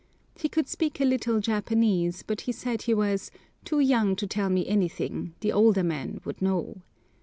He 0.35 0.49
could 0.49 0.67
speak 0.67 0.99
a 0.99 1.05
little 1.05 1.39
Japanese, 1.39 2.23
but 2.23 2.41
he 2.41 2.51
said 2.51 2.81
he 2.81 2.93
was 2.95 3.29
"too 3.63 3.79
young 3.79 4.15
to 4.15 4.25
tell 4.25 4.49
me 4.49 4.65
anything, 4.65 5.35
the 5.41 5.51
older 5.51 5.83
men 5.83 6.21
would 6.25 6.41
know." 6.41 6.81